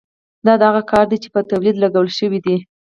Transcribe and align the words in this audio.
دا 0.45 0.53
هغه 0.69 0.81
کار 0.91 1.05
دی 1.11 1.17
چې 1.23 1.29
په 1.35 1.41
تولید 1.51 1.75
لګول 1.83 2.07
شوی 2.17 2.39
دی 2.45 2.57